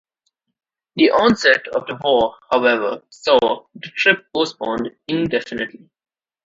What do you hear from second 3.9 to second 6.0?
trip postponed indefinitely.